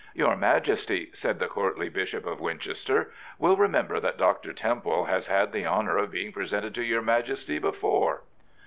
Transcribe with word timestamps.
"Your 0.23 0.35
Majesty," 0.35 1.11
said 1.13 1.37
the 1.37 1.45
courtly 1.47 1.87
Bishop 1.87 2.25
of 2.25 2.39
Winchester," 2.39 3.11
will 3.37 3.55
remember 3.55 3.99
that 3.99 4.17
Dr. 4.17 4.51
Temple 4.51 5.05
has 5.05 5.27
had 5.27 5.51
the 5.51 5.67
honour 5.67 5.97
of 5.99 6.09
being 6.09 6.31
pre 6.33 6.45
sented 6.45 6.73
to 6.73 6.83
your 6.83 7.03
Majesty 7.03 7.59
before." 7.59 8.23